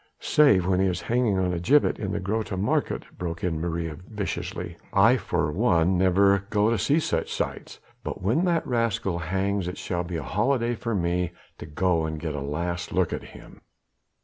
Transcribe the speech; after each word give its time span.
"Save 0.19 0.65
when 0.65 0.79
he 0.79 0.87
is 0.87 1.01
hanging 1.01 1.37
on 1.37 1.53
a 1.53 1.59
gibbet 1.59 1.99
in 1.99 2.11
the 2.11 2.19
Groote 2.19 2.57
Markt," 2.59 3.05
broke 3.19 3.43
in 3.43 3.61
Maria 3.61 3.95
viciously. 4.09 4.75
"I 4.91 5.15
for 5.17 5.51
one 5.51 5.95
never 5.95 6.39
go 6.49 6.71
to 6.71 6.79
see 6.79 6.99
such 6.99 7.31
sights, 7.31 7.79
but 8.03 8.19
when 8.19 8.43
that 8.45 8.65
rascal 8.65 9.19
hangs 9.19 9.67
it 9.67 9.77
shall 9.77 10.03
be 10.03 10.15
a 10.17 10.23
holiday 10.23 10.73
for 10.73 10.95
me 10.95 11.33
to 11.59 11.67
go 11.67 12.05
and 12.07 12.19
get 12.19 12.33
a 12.33 12.41
last 12.41 12.91
look 12.91 13.13
at 13.13 13.21
him." 13.37 13.61